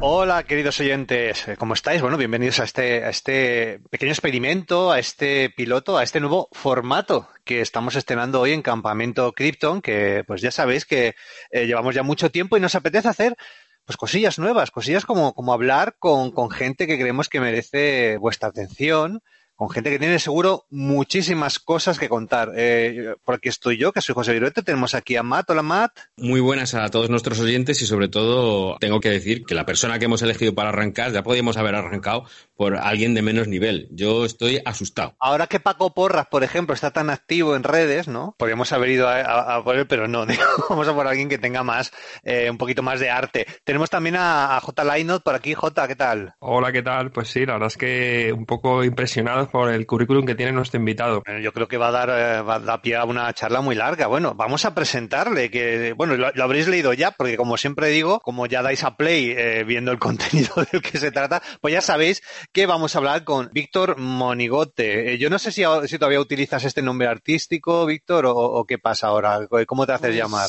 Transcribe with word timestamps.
Hola, 0.00 0.42
queridos 0.42 0.80
oyentes, 0.80 1.46
¿cómo 1.56 1.74
estáis? 1.74 2.02
Bueno, 2.02 2.16
bienvenidos 2.16 2.58
a 2.58 2.64
este, 2.64 3.04
a 3.04 3.10
este 3.10 3.80
pequeño 3.90 4.10
experimento, 4.10 4.90
a 4.90 4.98
este 4.98 5.50
piloto, 5.50 5.96
a 5.96 6.02
este 6.02 6.18
nuevo 6.18 6.48
formato 6.50 7.28
que 7.44 7.60
estamos 7.60 7.94
estrenando 7.94 8.40
hoy 8.40 8.50
en 8.50 8.62
Campamento 8.62 9.30
Krypton, 9.30 9.80
que 9.80 10.24
pues 10.26 10.40
ya 10.42 10.50
sabéis 10.50 10.84
que 10.84 11.14
eh, 11.52 11.66
llevamos 11.66 11.94
ya 11.94 12.02
mucho 12.02 12.32
tiempo 12.32 12.56
y 12.56 12.60
nos 12.60 12.74
apetece 12.74 13.06
hacer 13.06 13.36
pues 13.84 13.96
cosillas 13.96 14.40
nuevas, 14.40 14.72
cosillas 14.72 15.06
como, 15.06 15.32
como 15.32 15.52
hablar 15.52 15.94
con, 16.00 16.32
con 16.32 16.50
gente 16.50 16.88
que 16.88 16.98
creemos 16.98 17.28
que 17.28 17.38
merece 17.38 18.16
vuestra 18.16 18.48
atención, 18.48 19.22
con 19.60 19.68
gente 19.68 19.90
que 19.90 19.98
tiene 19.98 20.18
seguro 20.18 20.64
muchísimas 20.70 21.58
cosas 21.58 21.98
que 21.98 22.08
contar. 22.08 22.52
Eh, 22.56 23.14
por 23.22 23.34
aquí 23.34 23.50
estoy 23.50 23.76
yo, 23.76 23.92
que 23.92 24.00
soy 24.00 24.14
José 24.14 24.32
Viruete, 24.32 24.62
tenemos 24.62 24.94
aquí 24.94 25.16
a 25.16 25.22
Matt. 25.22 25.50
Hola, 25.50 25.60
Matt. 25.60 25.98
Muy 26.16 26.40
buenas 26.40 26.72
a 26.72 26.88
todos 26.88 27.10
nuestros 27.10 27.38
oyentes 27.40 27.82
y 27.82 27.86
sobre 27.86 28.08
todo 28.08 28.78
tengo 28.78 29.00
que 29.00 29.10
decir 29.10 29.44
que 29.44 29.54
la 29.54 29.66
persona 29.66 29.98
que 29.98 30.06
hemos 30.06 30.22
elegido 30.22 30.54
para 30.54 30.70
arrancar 30.70 31.12
ya 31.12 31.22
podíamos 31.22 31.58
haber 31.58 31.74
arrancado 31.74 32.24
por 32.56 32.74
alguien 32.74 33.12
de 33.12 33.20
menos 33.20 33.48
nivel. 33.48 33.86
Yo 33.90 34.24
estoy 34.24 34.62
asustado. 34.64 35.14
Ahora 35.20 35.46
que 35.46 35.60
Paco 35.60 35.92
Porras, 35.92 36.28
por 36.28 36.42
ejemplo, 36.42 36.74
está 36.74 36.90
tan 36.90 37.10
activo 37.10 37.54
en 37.54 37.62
redes, 37.62 38.08
¿no? 38.08 38.34
Podríamos 38.38 38.72
haber 38.72 38.88
ido 38.88 39.10
a, 39.10 39.62
por 39.62 39.76
él, 39.76 39.86
pero 39.86 40.08
no. 40.08 40.24
Vamos 40.70 40.88
a 40.88 40.94
por 40.94 41.06
alguien 41.06 41.28
que 41.28 41.36
tenga 41.36 41.62
más, 41.62 41.92
eh, 42.22 42.48
un 42.50 42.56
poquito 42.56 42.82
más 42.82 42.98
de 42.98 43.10
arte. 43.10 43.46
Tenemos 43.64 43.90
también 43.90 44.16
a, 44.16 44.56
a 44.56 44.60
J. 44.60 44.84
Lainot 44.84 45.22
por 45.22 45.34
aquí. 45.34 45.52
J, 45.52 45.86
¿qué 45.86 45.96
tal? 45.96 46.32
Hola, 46.38 46.72
¿qué 46.72 46.80
tal? 46.80 47.10
Pues 47.10 47.28
sí, 47.28 47.44
la 47.44 47.54
verdad 47.54 47.66
es 47.66 47.76
que 47.76 48.32
un 48.34 48.46
poco 48.46 48.82
impresionado 48.84 49.49
por 49.50 49.70
el 49.70 49.86
currículum 49.86 50.26
que 50.26 50.34
tiene 50.34 50.52
nuestro 50.52 50.78
invitado. 50.78 51.22
Yo 51.42 51.52
creo 51.52 51.68
que 51.68 51.76
va 51.76 51.88
a 51.88 51.90
dar, 51.90 52.10
eh, 52.10 52.42
va 52.42 52.54
a 52.56 52.60
dar 52.60 52.82
pie 52.82 52.96
a 52.96 53.04
una 53.04 53.32
charla 53.32 53.60
muy 53.60 53.74
larga. 53.74 54.06
Bueno, 54.06 54.34
vamos 54.34 54.64
a 54.64 54.74
presentarle, 54.74 55.50
que 55.50 55.92
bueno, 55.92 56.16
lo, 56.16 56.42
habréis 56.42 56.68
leído 56.68 56.92
ya, 56.92 57.10
porque 57.10 57.36
como 57.36 57.56
siempre 57.56 57.88
digo, 57.88 58.20
como 58.20 58.46
ya 58.46 58.62
dais 58.62 58.84
a 58.84 58.96
play 58.96 59.34
eh, 59.36 59.64
viendo 59.64 59.90
el 59.92 59.98
contenido 60.00 60.54
del 60.70 60.82
que 60.82 60.98
se 60.98 61.10
trata, 61.10 61.42
pues 61.60 61.74
ya 61.74 61.80
sabéis 61.80 62.22
que 62.52 62.66
vamos 62.66 62.94
a 62.94 62.98
hablar 62.98 63.24
con 63.24 63.50
Víctor 63.52 63.98
Monigote. 63.98 65.14
Eh, 65.14 65.18
yo 65.18 65.30
no 65.30 65.38
sé 65.38 65.52
si, 65.52 65.62
si, 65.86 65.98
todavía 65.98 66.20
utilizas 66.20 66.64
este 66.64 66.82
nombre 66.82 67.08
artístico, 67.08 67.86
Víctor, 67.86 68.26
o, 68.26 68.34
o 68.34 68.64
qué 68.64 68.78
pasa 68.78 69.08
ahora, 69.08 69.46
cómo 69.66 69.86
te 69.86 69.92
haces 69.92 70.08
pues... 70.08 70.16
llamar. 70.16 70.48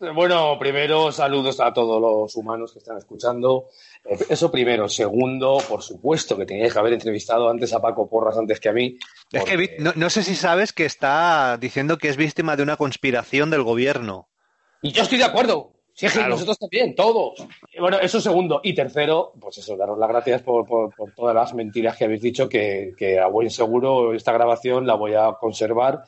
Bueno, 0.00 0.56
primero 0.60 1.10
saludos 1.10 1.58
a 1.58 1.72
todos 1.72 2.00
los 2.00 2.36
humanos 2.36 2.72
que 2.72 2.78
están 2.78 2.98
escuchando. 2.98 3.66
Eso 4.28 4.50
primero. 4.50 4.88
Segundo, 4.88 5.58
por 5.68 5.82
supuesto 5.82 6.36
que 6.36 6.46
teníais 6.46 6.72
que 6.72 6.78
haber 6.78 6.92
entrevistado 6.92 7.50
antes 7.50 7.72
a 7.72 7.80
Paco 7.80 8.08
Porras 8.08 8.38
antes 8.38 8.60
que 8.60 8.68
a 8.68 8.72
mí. 8.72 8.96
Porque... 9.30 9.54
Es 9.54 9.68
que 9.68 9.76
no, 9.80 9.92
no, 9.96 10.08
sé 10.08 10.22
si 10.22 10.36
sabes 10.36 10.72
que 10.72 10.84
está 10.84 11.56
diciendo 11.58 11.98
que 11.98 12.08
es 12.08 12.16
víctima 12.16 12.54
de 12.54 12.62
una 12.62 12.76
conspiración 12.76 13.50
del 13.50 13.64
gobierno. 13.64 14.28
Y 14.82 14.92
yo 14.92 15.02
estoy 15.02 15.18
de 15.18 15.24
acuerdo. 15.24 15.72
Sí, 15.98 16.06
es 16.06 16.12
que 16.12 16.18
claro. 16.20 16.34
nosotros 16.34 16.60
también, 16.60 16.94
todos. 16.94 17.44
Bueno, 17.76 17.98
eso 17.98 18.20
segundo. 18.20 18.60
Y 18.62 18.72
tercero, 18.72 19.32
pues 19.40 19.58
eso, 19.58 19.76
daros 19.76 19.98
las 19.98 20.08
gracias 20.08 20.42
por, 20.42 20.64
por, 20.64 20.94
por 20.94 21.10
todas 21.10 21.34
las 21.34 21.54
mentiras 21.54 21.96
que 21.96 22.04
habéis 22.04 22.22
dicho, 22.22 22.48
que, 22.48 22.92
que, 22.96 23.18
a 23.18 23.26
buen 23.26 23.50
seguro 23.50 24.14
esta 24.14 24.30
grabación 24.30 24.86
la 24.86 24.94
voy 24.94 25.14
a 25.14 25.32
conservar. 25.40 26.04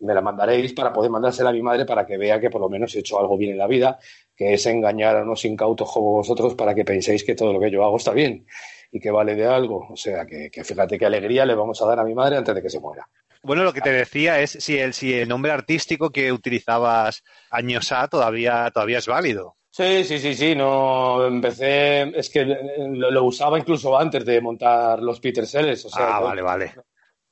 Me 0.00 0.14
la 0.14 0.20
mandaréis 0.20 0.72
para 0.72 0.92
poder 0.92 1.10
mandársela 1.10 1.50
a 1.50 1.52
mi 1.52 1.62
madre 1.62 1.84
para 1.84 2.06
que 2.06 2.16
vea 2.16 2.40
que 2.40 2.50
por 2.50 2.60
lo 2.60 2.68
menos 2.68 2.94
he 2.94 3.00
hecho 3.00 3.18
algo 3.18 3.36
bien 3.36 3.52
en 3.52 3.58
la 3.58 3.66
vida, 3.66 3.98
que 4.36 4.54
es 4.54 4.66
engañar 4.66 5.16
a 5.16 5.22
unos 5.22 5.44
incautos 5.44 5.90
como 5.90 6.12
vosotros 6.12 6.54
para 6.54 6.74
que 6.74 6.84
penséis 6.84 7.24
que 7.24 7.34
todo 7.34 7.52
lo 7.52 7.60
que 7.60 7.70
yo 7.70 7.84
hago 7.84 7.96
está 7.96 8.12
bien 8.12 8.46
y 8.92 9.00
que 9.00 9.10
vale 9.10 9.34
de 9.34 9.46
algo. 9.46 9.86
O 9.90 9.96
sea, 9.96 10.26
que, 10.26 10.50
que 10.50 10.64
fíjate 10.64 10.98
qué 10.98 11.06
alegría 11.06 11.44
le 11.46 11.54
vamos 11.54 11.80
a 11.82 11.86
dar 11.86 12.00
a 12.00 12.04
mi 12.04 12.14
madre 12.14 12.36
antes 12.36 12.54
de 12.54 12.62
que 12.62 12.70
se 12.70 12.80
muera. 12.80 13.08
Bueno, 13.42 13.64
lo 13.64 13.72
que 13.72 13.80
te 13.80 13.92
decía 13.92 14.40
es 14.40 14.50
si 14.50 14.78
el, 14.78 14.92
si 14.92 15.14
el 15.14 15.28
nombre 15.28 15.50
artístico 15.50 16.10
que 16.10 16.30
utilizabas 16.30 17.22
años 17.50 17.90
A 17.92 18.06
todavía, 18.08 18.70
todavía 18.72 18.98
es 18.98 19.06
válido. 19.06 19.56
Sí, 19.70 20.04
sí, 20.04 20.18
sí, 20.18 20.34
sí, 20.34 20.54
no, 20.54 21.24
empecé, 21.24 22.02
es 22.18 22.28
que 22.28 22.44
lo, 22.44 23.10
lo 23.10 23.24
usaba 23.24 23.58
incluso 23.58 23.96
antes 23.96 24.24
de 24.24 24.40
montar 24.40 25.00
los 25.00 25.20
Peter 25.20 25.46
Sellers, 25.46 25.84
o 25.86 25.88
sea. 25.88 26.16
Ah, 26.16 26.20
vale, 26.20 26.42
vale. 26.42 26.74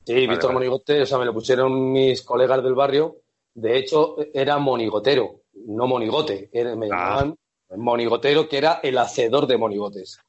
Sí, 0.05 0.13
vale, 0.13 0.27
Víctor 0.27 0.53
vale. 0.53 0.53
Monigote, 0.53 1.01
o 1.01 1.05
sea, 1.05 1.17
me 1.17 1.25
lo 1.25 1.33
pusieron 1.33 1.91
mis 1.91 2.21
colegas 2.21 2.63
del 2.63 2.73
barrio, 2.73 3.17
de 3.53 3.77
hecho, 3.77 4.15
era 4.33 4.57
monigotero, 4.57 5.41
no 5.53 5.87
monigote, 5.87 6.49
era, 6.51 6.75
me 6.75 6.87
llamaban 6.87 7.37
ah. 7.69 7.75
monigotero, 7.77 8.47
que 8.47 8.57
era 8.57 8.79
el 8.83 8.97
hacedor 8.97 9.47
de 9.47 9.57
monigotes. 9.57 10.19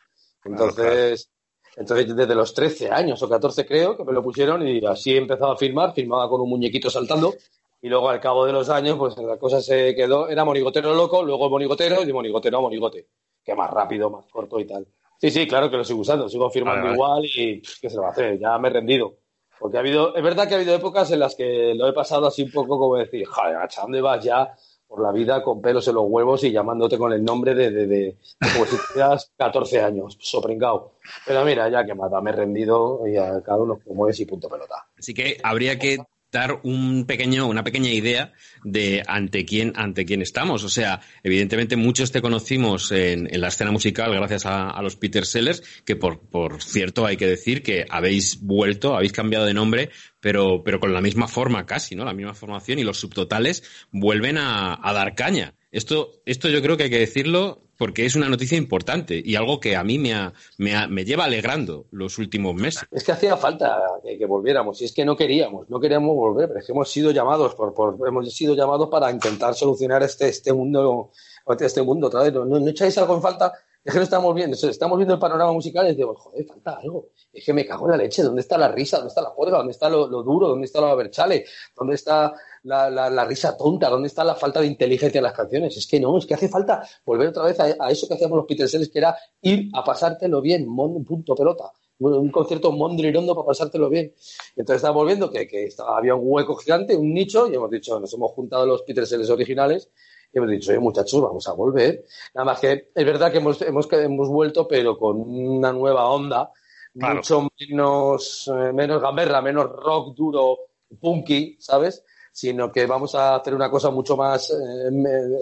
Entonces, 0.45 1.31
entonces, 1.77 2.15
desde 2.15 2.35
los 2.35 2.53
13 2.53 2.91
años 2.91 3.23
o 3.23 3.29
14 3.29 3.65
creo 3.65 3.97
que 3.97 4.05
me 4.05 4.13
lo 4.13 4.23
pusieron 4.23 4.67
y 4.67 4.85
así 4.85 5.17
empezaba 5.17 5.55
a 5.55 5.57
firmar, 5.57 5.95
firmaba 5.95 6.29
con 6.29 6.41
un 6.41 6.49
muñequito 6.49 6.91
saltando 6.91 7.35
y 7.81 7.89
luego 7.89 8.11
al 8.11 8.21
cabo 8.21 8.45
de 8.45 8.53
los 8.53 8.69
años 8.69 8.99
pues 8.99 9.17
la 9.19 9.39
cosa 9.39 9.61
se 9.61 9.95
quedó, 9.95 10.29
era 10.29 10.45
monigotero 10.45 10.95
loco, 10.95 11.23
luego 11.23 11.49
monigotero 11.49 12.03
y 12.03 12.13
monigotero 12.13 12.59
a 12.59 12.63
monigote, 12.63 13.07
que 13.45 13.55
más 13.55 13.71
rápido, 13.71 14.11
más 14.11 14.27
corto 14.27 14.59
y 14.59 14.67
tal. 14.67 14.87
Sí, 15.19 15.31
sí, 15.31 15.47
claro 15.47 15.71
que 15.71 15.77
lo 15.77 15.85
sigo 15.85 16.01
usando, 16.01 16.29
sigo 16.29 16.51
firmando 16.51 16.83
vale, 16.83 16.95
igual 16.95 17.25
y 17.25 17.61
pff, 17.61 17.81
qué 17.81 17.91
se 17.91 17.97
lo 17.97 18.03
va 18.03 18.09
a 18.09 18.13
hacer, 18.13 18.39
ya 18.39 18.59
me 18.59 18.69
he 18.69 18.73
rendido. 18.73 19.17
Porque 19.61 19.77
ha 19.77 19.81
habido, 19.81 20.17
es 20.17 20.23
verdad 20.23 20.49
que 20.49 20.55
ha 20.55 20.57
habido 20.57 20.75
épocas 20.75 21.11
en 21.13 21.21
las 21.21 21.37
que 21.37 21.75
lo 21.77 21.87
he 21.87 21.93
pasado 21.93 22.27
así 22.27 22.43
un 22.43 22.51
poco 22.51 22.79
como 22.79 22.97
decir, 22.97 23.27
joder, 23.27 23.57
¿a 23.57 23.69
dónde 23.83 24.01
vas 24.01 24.25
ya? 24.25 24.57
por 24.91 25.03
la 25.03 25.13
vida 25.13 25.41
con 25.41 25.63
pelos 25.63 25.87
en 25.87 25.95
los 25.95 26.05
huevos 26.09 26.43
y 26.43 26.51
llamándote 26.51 26.99
con 26.99 27.13
el 27.13 27.23
nombre 27.23 27.55
de, 27.55 27.71
de, 27.71 27.87
de, 27.87 27.97
de 27.97 28.17
como 28.53 28.67
si 28.67 28.77
tuvieras 28.89 29.31
14 29.37 29.83
años, 29.83 30.19
sopringao. 30.19 30.95
Pero 31.25 31.45
mira, 31.45 31.69
ya 31.69 31.87
que 31.87 31.95
mata, 31.95 32.21
me 32.21 32.31
he 32.31 32.33
rendido 32.33 33.07
y 33.07 33.17
a 33.17 33.41
cada 33.41 33.59
uno 33.59 33.79
como 33.87 34.09
es 34.09 34.19
y 34.19 34.27
punto 34.27 34.49
pelota. 34.49 34.89
Así 34.99 35.15
que 35.15 35.39
habría 35.45 35.79
que 35.79 35.99
dar 36.33 36.61
un 36.63 37.07
pequeño, 37.07 37.47
una 37.47 37.65
pequeña 37.65 37.91
idea 37.91 38.33
de 38.65 39.03
ante 39.07 39.45
quién, 39.45 39.73
ante 39.77 40.05
quién 40.05 40.23
estamos. 40.23 40.65
O 40.65 40.69
sea, 40.69 41.01
evidentemente 41.23 41.77
muchos 41.77 42.13
te 42.13 42.23
conocimos 42.23 42.93
en, 42.93 43.33
en 43.33 43.41
la 43.41 43.49
escena 43.49 43.71
musical 43.71 44.15
gracias 44.15 44.47
a, 44.47 44.71
a, 44.71 44.83
los 44.83 44.97
Peter 44.97 45.27
Sellers, 45.27 45.63
que 45.85 45.97
por, 45.97 46.21
por 46.21 46.63
cierto 46.63 47.07
hay 47.07 47.17
que 47.17 47.27
decir 47.27 47.63
que 47.63 47.85
habéis 47.89 48.41
vuelto, 48.41 48.95
habéis 48.95 49.13
cambiado 49.13 49.47
de 49.47 49.55
nombre, 49.55 49.91
pero, 50.21 50.63
pero 50.65 50.79
con 50.81 50.93
la 50.93 51.01
misma 51.01 51.27
forma 51.29 51.67
casi, 51.67 51.97
¿no? 51.97 52.05
La 52.05 52.15
misma 52.15 52.35
formación 52.35 52.79
y 52.79 52.85
los 52.85 52.99
subtotales 52.99 53.63
vuelven 53.91 54.39
a, 54.39 54.79
a 54.81 54.93
dar 54.93 55.15
caña. 55.15 55.55
Esto, 55.71 56.23
esto 56.27 56.49
yo 56.49 56.63
creo 56.63 56.77
que 56.77 56.85
hay 56.85 56.91
que 56.91 56.99
decirlo 56.99 57.70
porque 57.81 58.05
es 58.05 58.15
una 58.15 58.29
noticia 58.29 58.59
importante 58.59 59.23
y 59.25 59.37
algo 59.37 59.59
que 59.59 59.75
a 59.75 59.83
mí 59.83 59.99
me, 59.99 60.13
ha, 60.13 60.35
me, 60.59 60.77
ha, 60.77 60.87
me, 60.87 61.03
lleva 61.03 61.25
alegrando 61.25 61.87
los 61.93 62.19
últimos 62.19 62.55
meses. 62.55 62.85
Es 62.91 63.03
que 63.03 63.13
hacía 63.13 63.39
falta 63.39 63.75
que, 64.03 64.27
volviéramos 64.27 64.83
y 64.83 64.85
es 64.85 64.93
que 64.93 65.03
no 65.03 65.17
queríamos, 65.17 65.71
no 65.71 65.81
queríamos 65.81 66.15
volver, 66.15 66.49
pero 66.49 66.61
es 66.61 66.67
que 66.67 66.73
hemos 66.73 66.91
sido 66.91 67.11
llamados 67.11 67.55
por, 67.55 67.73
por 67.73 67.97
hemos 68.07 68.31
sido 68.35 68.55
llamados 68.55 68.91
para 68.91 69.11
intentar 69.11 69.55
solucionar 69.55 70.03
este, 70.03 70.29
este 70.29 70.53
mundo, 70.53 71.11
este 71.59 71.81
mundo 71.81 72.09
otra. 72.09 72.31
¿No, 72.31 72.45
no 72.45 72.69
echáis 72.69 72.99
algo 72.99 73.15
en 73.15 73.23
falta? 73.23 73.55
Es 73.83 73.95
que 73.95 73.99
no 73.99 74.05
estamos 74.05 74.35
viendo, 74.35 74.55
estamos 74.55 74.99
viendo 74.99 75.15
el 75.15 75.21
panorama 75.21 75.53
musical 75.53 75.89
y 75.89 75.95
digo, 75.95 76.15
joder, 76.15 76.45
falta 76.45 76.79
algo. 76.83 77.09
Es 77.33 77.43
que 77.43 77.55
me 77.55 77.65
cago 77.65 77.87
en 77.87 77.93
la 77.93 77.97
leche. 77.97 78.23
¿Dónde 78.23 78.43
está 78.43 78.59
la 78.59 78.69
risa? 78.69 78.99
¿Dónde 78.99 79.09
está 79.09 79.23
la 79.23 79.31
juerga? 79.31 79.57
¿Dónde 79.57 79.73
está 79.73 79.89
lo, 79.89 80.07
duro? 80.07 80.49
¿Dónde 80.49 80.67
está 80.67 80.83
lo 80.83 80.89
aberchale? 80.89 81.47
¿Dónde 81.75 81.95
está 81.95 82.35
la, 82.65 83.25
risa 83.25 83.57
tonta? 83.57 83.89
¿Dónde 83.89 84.09
está 84.09 84.23
la 84.23 84.35
falta 84.35 84.61
de 84.61 84.67
inteligencia 84.67 85.19
en 85.19 85.25
las 85.25 85.33
canciones? 85.33 85.75
Es 85.79 85.87
que 85.87 85.99
no, 85.99 86.19
es 86.19 86.27
que 86.27 86.35
hace 86.35 86.51
falta 86.51 86.87
volver 87.07 87.29
otra 87.29 87.45
vez 87.45 87.59
a, 87.59 87.91
eso 87.91 88.07
que 88.07 88.15
hacíamos 88.15 88.37
los 88.37 88.47
Peter 88.47 88.69
Sellers, 88.69 88.91
que 88.91 88.99
era 88.99 89.17
ir 89.41 89.71
a 89.73 89.83
pasártelo 89.83 90.43
bien, 90.43 90.69
mon, 90.69 91.03
punto 91.03 91.35
pelota. 91.35 91.73
Un 92.01 92.31
concierto 92.31 92.73
mondrirondo 92.73 93.35
para 93.35 93.47
pasártelo 93.47 93.89
bien. 93.89 94.13
Entonces 94.57 94.77
estamos 94.77 95.07
viendo 95.07 95.31
que, 95.31 95.47
que 95.47 95.71
había 95.87 96.15
un 96.15 96.23
hueco 96.25 96.55
gigante, 96.57 96.95
un 96.97 97.15
nicho, 97.15 97.51
y 97.51 97.55
hemos 97.55 97.71
dicho, 97.71 97.99
nos 97.99 98.13
hemos 98.13 98.31
juntado 98.33 98.67
los 98.67 98.83
Peter 98.83 99.07
Sellers 99.07 99.31
originales 99.31 99.91
y 100.33 100.39
hemos 100.39 100.51
dicho, 100.51 100.71
oye, 100.71 100.81
muchachos, 100.81 101.21
vamos 101.21 101.47
a 101.49 101.53
volver. 101.53 102.05
Nada 102.35 102.45
más 102.45 102.61
que 102.61 102.91
es 102.95 103.05
verdad 103.05 103.33
que 103.33 103.39
hemos, 103.39 103.61
hemos, 103.63 103.93
hemos 103.93 104.29
vuelto, 104.29 104.67
pero 104.69 104.97
con 104.97 105.21
una 105.21 105.73
nueva 105.73 106.09
onda, 106.09 106.53
claro. 106.93 107.17
mucho 107.17 107.49
menos, 107.59 108.49
eh, 108.49 108.73
menos 108.73 109.03
gamberra, 109.03 109.43
menos 109.43 109.67
rock 109.71 110.15
duro, 110.15 110.59
punky, 111.01 111.57
¿sabes? 111.59 112.05
Sino 112.33 112.71
que 112.71 112.87
vamos 112.87 113.15
a 113.15 113.37
hacer 113.37 113.55
una 113.55 113.71
cosa 113.71 113.91
mucho 113.91 114.17
más 114.17 114.51
eh, 114.51 114.91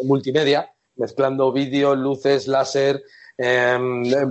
multimedia, 0.05 0.73
mezclando 0.97 1.53
vídeo, 1.53 1.95
luces, 1.95 2.49
láser, 2.49 3.03
eh, 3.37 3.79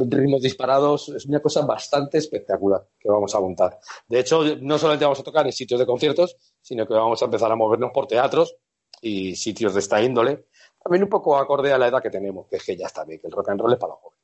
ritmos 0.09 0.41
disparados. 0.41 1.09
Es 1.09 1.27
una 1.27 1.39
cosa 1.39 1.65
bastante 1.67 2.17
espectacular 2.17 2.83
que 2.99 3.09
vamos 3.09 3.33
a 3.35 3.39
montar. 3.39 3.79
De 4.07 4.19
hecho, 4.19 4.43
no 4.59 4.79
solamente 4.79 5.05
vamos 5.05 5.19
a 5.19 5.23
tocar 5.23 5.45
en 5.45 5.53
sitios 5.53 5.79
de 5.79 5.85
conciertos, 5.85 6.35
sino 6.61 6.87
que 6.87 6.95
vamos 6.95 7.21
a 7.21 7.25
empezar 7.25 7.51
a 7.51 7.55
movernos 7.55 7.91
por 7.93 8.07
teatros 8.07 8.57
y 9.01 9.35
sitios 9.35 9.73
de 9.73 9.79
esta 9.79 10.01
índole, 10.01 10.45
también 10.83 11.03
un 11.03 11.09
poco 11.09 11.37
acorde 11.37 11.71
a 11.73 11.77
la 11.77 11.87
edad 11.87 12.01
que 12.01 12.09
tenemos, 12.09 12.47
que 12.49 12.57
es 12.57 12.63
que 12.63 12.77
ya 12.77 12.87
está 12.87 13.03
bien, 13.03 13.19
que 13.19 13.27
el 13.27 13.33
rock 13.33 13.49
and 13.49 13.61
roll 13.61 13.73
es 13.73 13.79
para 13.79 13.93
los 13.93 13.99
jóvenes. 13.99 14.17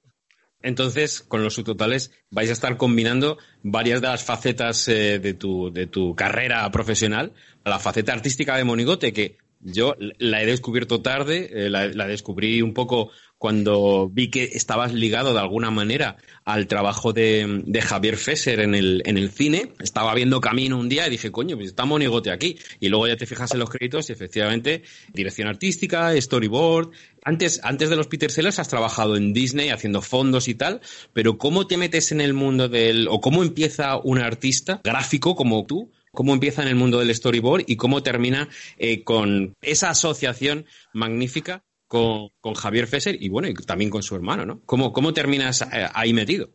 Entonces, 0.61 1.21
con 1.21 1.43
los 1.43 1.55
subtotales 1.55 2.11
vais 2.29 2.49
a 2.49 2.53
estar 2.53 2.77
combinando 2.77 3.37
varias 3.63 3.99
de 3.99 4.07
las 4.07 4.23
facetas 4.23 4.87
eh, 4.87 5.19
de, 5.19 5.33
tu, 5.33 5.71
de 5.71 5.87
tu 5.87 6.15
carrera 6.15 6.69
profesional, 6.71 7.33
la 7.65 7.79
faceta 7.79 8.13
artística 8.13 8.55
de 8.55 8.63
Monigote, 8.63 9.11
que 9.11 9.37
yo 9.59 9.95
la 9.99 10.41
he 10.41 10.45
descubierto 10.45 11.01
tarde, 11.01 11.49
eh, 11.51 11.69
la, 11.69 11.87
la, 11.87 12.07
descubrí 12.07 12.61
un 12.61 12.73
poco 12.73 13.11
cuando 13.43 14.07
vi 14.09 14.29
que 14.29 14.45
estabas 14.53 14.93
ligado 14.93 15.33
de 15.33 15.39
alguna 15.41 15.69
manera 15.69 16.15
al 16.45 16.65
trabajo 16.65 17.11
de, 17.11 17.61
Javier 17.83 18.15
Fesser 18.15 18.61
en 18.61 18.73
el, 18.73 19.03
en 19.05 19.17
el 19.17 19.31
cine. 19.31 19.73
Estaba 19.81 20.15
viendo 20.15 20.39
Camino 20.39 20.79
un 20.79 20.87
día 20.87 21.05
y 21.07 21.09
dije, 21.09 21.29
coño, 21.29 21.57
pues 21.57 21.67
está 21.67 21.83
monigote 21.83 22.31
aquí. 22.31 22.57
Y 22.79 22.87
luego 22.87 23.05
ya 23.05 23.17
te 23.17 23.25
fijas 23.25 23.51
en 23.51 23.59
los 23.59 23.69
créditos 23.69 24.09
y 24.09 24.13
efectivamente 24.13 24.83
dirección 25.11 25.49
artística, 25.49 26.13
storyboard. 26.21 26.91
Antes, 27.25 27.59
antes 27.65 27.89
de 27.89 27.97
los 27.97 28.07
Peter 28.07 28.31
Sellers 28.31 28.59
has 28.59 28.69
trabajado 28.69 29.17
en 29.17 29.33
Disney 29.33 29.71
haciendo 29.71 30.01
fondos 30.01 30.47
y 30.47 30.55
tal, 30.55 30.79
pero 31.11 31.37
¿cómo 31.37 31.67
te 31.67 31.75
metes 31.75 32.13
en 32.13 32.21
el 32.21 32.33
mundo 32.33 32.69
del, 32.69 33.09
o 33.09 33.19
cómo 33.19 33.43
empieza 33.43 33.97
un 33.97 34.19
artista 34.19 34.79
gráfico 34.85 35.35
como 35.35 35.65
tú 35.65 35.91
cómo 36.13 36.31
empieza 36.31 36.61
en 36.61 36.67
el 36.67 36.75
mundo 36.75 36.99
del 36.99 37.13
storyboard 37.13 37.63
y 37.65 37.75
cómo 37.75 38.03
termina 38.03 38.47
eh, 38.77 39.03
con 39.03 39.55
esa 39.63 39.89
asociación 39.89 40.65
magnífica 40.93 41.63
con, 41.93 42.55
Javier 42.55 42.87
Fesser 42.87 43.21
y 43.21 43.29
bueno, 43.29 43.47
y 43.47 43.53
también 43.53 43.91
con 43.91 44.01
su 44.01 44.15
hermano, 44.15 44.45
¿no? 44.45 44.61
¿Cómo, 44.65 44.91
cómo 44.91 45.13
terminas 45.13 45.61
eh, 45.61 45.87
ahí 45.93 46.11
metido? 46.11 46.49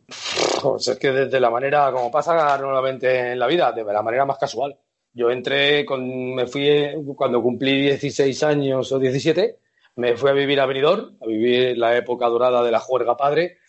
Pues 0.61 0.89
es 0.89 0.99
que 0.99 1.11
desde 1.11 1.39
la 1.39 1.49
manera, 1.49 1.91
como 1.93 2.11
pasa 2.11 2.57
normalmente 2.57 3.31
en 3.31 3.39
la 3.39 3.47
vida, 3.47 3.71
de 3.71 3.85
la 3.85 4.01
manera 4.01 4.25
más 4.25 4.37
casual. 4.37 4.77
Yo 5.13 5.31
entré, 5.31 5.85
con, 5.85 6.35
me 6.35 6.45
fui 6.45 6.69
cuando 7.15 7.41
cumplí 7.41 7.83
16 7.83 8.43
años 8.43 8.91
o 8.91 8.99
17, 8.99 9.57
me 9.95 10.17
fui 10.17 10.29
a 10.29 10.33
vivir 10.33 10.59
a 10.59 10.65
Benidorm, 10.65 11.17
a 11.21 11.25
vivir 11.25 11.77
la 11.77 11.95
época 11.95 12.27
dorada 12.27 12.61
de 12.61 12.71
la 12.71 12.79
juerga 12.79 13.15
padre, 13.15 13.59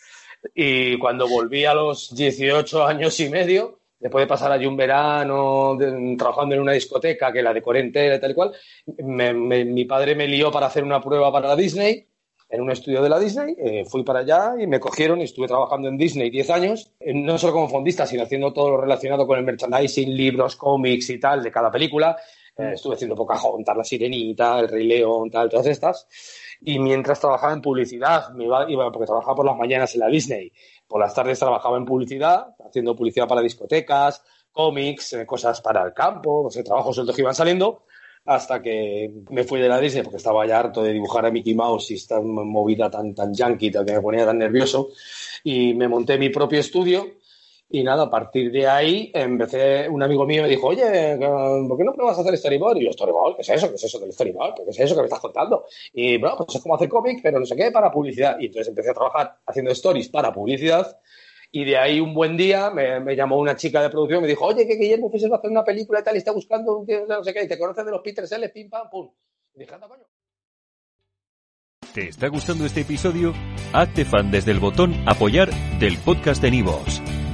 y 0.55 0.99
cuando 0.99 1.29
volví 1.29 1.65
a 1.67 1.75
los 1.75 2.15
18 2.15 2.85
años 2.85 3.19
y 3.21 3.29
medio, 3.29 3.80
después 4.00 4.23
de 4.23 4.26
pasar 4.26 4.50
allí 4.50 4.67
un 4.67 4.76
verano 4.76 5.76
trabajando 6.19 6.55
en 6.55 6.62
una 6.62 6.73
discoteca 6.73 7.32
que 7.32 7.43
la 7.43 7.52
de 7.52 7.62
entera 7.75 8.17
y 8.17 8.20
tal 8.20 8.31
y 8.31 8.35
cual, 8.35 8.52
mi 8.99 9.85
padre 9.85 10.17
me 10.17 10.26
lió 10.26 10.50
para 10.50 10.67
hacer 10.67 10.82
una 10.82 11.00
prueba 11.00 11.31
para 11.31 11.49
la 11.49 11.56
Disney, 11.56 12.06
en 12.50 12.61
un 12.61 12.70
estudio 12.70 13.00
de 13.00 13.08
la 13.08 13.19
Disney, 13.19 13.55
eh, 13.58 13.85
fui 13.85 14.02
para 14.02 14.20
allá 14.20 14.55
y 14.58 14.67
me 14.67 14.81
cogieron 14.81 15.20
y 15.20 15.25
estuve 15.25 15.47
trabajando 15.47 15.88
en 15.88 15.97
Disney 15.97 16.31
10 16.31 16.50
años, 16.50 16.91
eh, 16.99 17.14
no 17.14 17.38
solo 17.38 17.52
como 17.52 17.69
fondista, 17.69 18.06
sino 18.06 18.25
haciendo 18.25 18.52
todo 18.52 18.70
lo 18.70 18.81
relacionado 18.81 19.25
con 19.25 19.38
el 19.38 19.44
merchandising, 19.44 20.17
libros, 20.17 20.56
cómics 20.56 21.11
y 21.11 21.20
tal 21.20 21.44
de 21.44 21.52
cada 21.52 21.70
película. 21.70 22.17
Eh, 22.56 22.73
estuve 22.75 22.97
haciendo 22.97 23.14
Pocahontas, 23.14 23.76
La 23.76 23.85
Sirenita, 23.85 24.58
El 24.58 24.69
Rey 24.69 24.85
León, 24.85 25.31
tal, 25.31 25.49
todas 25.49 25.67
estas. 25.67 26.08
Y 26.62 26.81
mientras 26.81 27.20
trabajaba 27.20 27.52
en 27.52 27.62
publicidad, 27.62 28.31
me 28.31 28.44
iba, 28.44 28.69
iba, 28.69 28.91
porque 28.91 29.06
trabajaba 29.06 29.37
por 29.37 29.47
las 29.47 29.56
mañanas 29.56 29.94
en 29.94 30.00
la 30.00 30.08
Disney, 30.08 30.52
por 30.91 31.01
las 31.01 31.15
tardes 31.15 31.39
trabajaba 31.39 31.79
en 31.79 31.85
publicidad, 31.85 32.49
haciendo 32.67 32.97
publicidad 32.97 33.29
para 33.29 33.41
discotecas, 33.43 34.25
cómics, 34.51 35.13
eh, 35.13 35.25
cosas 35.25 35.61
para 35.61 35.85
el 35.85 35.95
campo, 35.95 36.43
no 36.43 36.51
sé, 36.51 36.65
trabajos 36.65 36.97
sueltos 36.97 37.15
que 37.15 37.23
iban 37.23 37.35
saliendo, 37.35 37.85
hasta 38.25 38.61
que 38.61 39.09
me 39.31 39.45
fui 39.45 39.61
de 39.61 39.69
la 39.69 39.79
Disney 39.79 40.03
porque 40.03 40.17
estaba 40.17 40.45
ya 40.47 40.59
harto 40.59 40.83
de 40.83 40.93
dibujar 40.93 41.25
a 41.25 41.31
Mickey 41.31 41.55
Mouse 41.55 41.93
y 41.93 41.95
esta 41.95 42.21
movida 42.21 42.91
tan, 42.91 43.15
tan 43.15 43.33
yankee, 43.33 43.71
que 43.71 43.85
me 43.85 44.01
ponía 44.01 44.27
tan 44.27 44.39
nervioso, 44.39 44.89
y 45.45 45.75
me 45.75 45.87
monté 45.87 46.19
mi 46.19 46.29
propio 46.29 46.59
estudio 46.59 47.20
y 47.73 47.85
nada, 47.85 48.03
a 48.05 48.11
partir 48.11 48.51
de 48.51 48.67
ahí 48.67 49.13
empecé, 49.15 49.89
un 49.89 50.03
amigo 50.03 50.27
mío 50.27 50.43
me 50.43 50.49
dijo, 50.49 50.67
oye, 50.67 51.17
¿por 51.69 51.79
qué 51.79 51.85
no 51.85 51.93
pruebas 51.95 52.19
a 52.19 52.23
hacer 52.23 52.37
storyboard? 52.37 52.79
Y 52.79 52.87
yo, 52.87 52.93
storyboard, 52.93 53.37
¿qué 53.37 53.43
es 53.43 53.49
eso? 53.51 53.69
¿Qué 53.69 53.77
es 53.77 53.85
eso 53.85 54.01
del 54.01 54.13
storyboard? 54.13 54.55
¿Qué 54.57 54.71
es 54.71 54.81
eso 54.81 54.95
que 54.97 55.03
me 55.03 55.07
estás 55.07 55.21
contando? 55.21 55.65
Y 55.93 56.19
bueno, 56.19 56.37
pues 56.37 56.57
es 56.57 56.63
como 56.63 56.75
hacer 56.75 56.89
cómic, 56.89 57.21
pero 57.23 57.39
no 57.39 57.47
sé 57.47 57.55
qué, 57.55 57.71
para 57.71 57.93
publicidad. 57.93 58.37
Y 58.41 58.47
entonces 58.47 58.69
empecé 58.69 58.91
a 58.91 58.95
trabajar 58.95 59.39
haciendo 59.47 59.71
stories 59.71 60.09
para 60.09 60.33
publicidad. 60.33 60.99
Y 61.53 61.65
de 61.65 61.79
ahí 61.79 62.01
un 62.01 62.13
buen 62.13 62.37
día 62.37 62.71
me, 62.71 63.15
llamó 63.15 63.39
una 63.39 63.55
chica 63.55 63.81
de 63.81 63.91
producción 63.91 64.19
y 64.19 64.23
me 64.23 64.29
dijo, 64.29 64.47
oye, 64.47 64.67
que 64.67 64.75
Guillermo 64.75 65.09
Fischer 65.09 65.31
va 65.31 65.37
a 65.37 65.39
hacer 65.39 65.51
una 65.53 65.65
película 65.65 66.01
y 66.01 66.03
tal, 66.03 66.17
y 66.17 66.19
está 66.19 66.33
buscando 66.33 66.79
un 66.79 66.87
no 67.09 67.23
sé 67.23 67.33
qué, 67.33 67.45
y 67.45 67.49
te 67.49 67.59
conoces 67.59 67.85
de 67.85 67.91
los 67.93 68.03
Peter 68.03 68.27
Sellers, 68.27 68.53
pim, 68.53 68.69
pam, 68.69 68.91
pum. 68.91 69.11
Y 69.55 69.63
anda, 69.63 69.87
coño. 69.87 70.05
¿Te 71.95 72.09
está 72.09 72.29
gustando 72.29 72.67
este 72.67 72.81
episodio? 72.81 73.33
Hazte 73.73 74.05
fan 74.05 74.31
desde 74.31 74.51
el 74.51 74.59
botón 74.59 74.95
apoyar 75.07 75.51
del 75.79 75.99
podcast 75.99 76.43
de 76.43 76.51
Nivos. 76.51 77.03